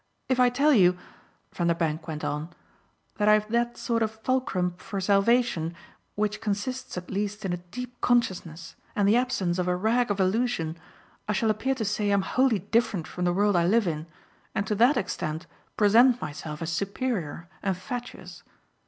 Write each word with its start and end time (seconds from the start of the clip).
If 0.29 0.39
I 0.39 0.49
tell 0.49 0.73
you," 0.73 0.97
Vanderbank 1.53 2.07
went 2.07 2.23
on, 2.23 2.49
"that 3.19 3.29
I've 3.29 3.47
that 3.51 3.77
sort 3.77 4.01
of 4.01 4.09
fulcrum 4.09 4.73
for 4.77 4.99
salvation 4.99 5.75
which 6.15 6.41
consists 6.41 6.97
at 6.97 7.11
least 7.11 7.45
in 7.45 7.53
a 7.53 7.57
deep 7.57 8.01
consciousness 8.01 8.75
and 8.95 9.07
the 9.07 9.15
absence 9.15 9.59
of 9.59 9.67
a 9.67 9.75
rag 9.75 10.09
of 10.09 10.19
illusion, 10.19 10.75
I 11.27 11.33
shall 11.33 11.51
appear 11.51 11.75
to 11.75 11.85
say 11.85 12.09
I'm 12.09 12.23
wholly 12.23 12.57
different 12.57 13.07
from 13.07 13.25
the 13.25 13.33
world 13.33 13.55
I 13.55 13.67
live 13.67 13.85
in 13.85 14.07
and 14.55 14.65
to 14.65 14.73
that 14.73 14.97
extent 14.97 15.45
present 15.77 16.19
myself 16.19 16.63
as 16.63 16.71
superior 16.71 17.47
and 17.61 17.77
fatuous. 17.77 18.41